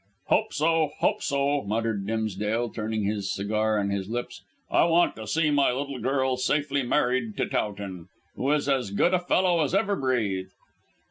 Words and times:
"Hope 0.29 0.51
so; 0.51 0.89
hope 0.97 1.21
so," 1.21 1.61
muttered 1.61 2.07
Dimsdale, 2.07 2.71
turning 2.71 3.03
his 3.03 3.31
cigar 3.31 3.77
in 3.77 3.91
his 3.91 4.09
lips. 4.09 4.41
"I 4.71 4.85
want 4.85 5.15
to 5.15 5.27
see 5.27 5.51
my 5.51 5.71
little 5.71 5.99
girl 5.99 6.37
safely 6.37 6.81
married 6.81 7.37
to 7.37 7.45
Towton, 7.47 8.07
who 8.33 8.51
is 8.51 8.67
as 8.67 8.89
good 8.89 9.13
a 9.13 9.19
fellow 9.19 9.61
as 9.61 9.75
ever 9.75 9.95
breathed." 9.95 10.53